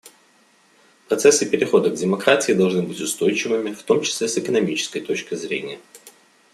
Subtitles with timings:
[1.07, 5.77] Процессы перехода к демократии должны быть устойчивыми, в том числе с экономической точки зрения.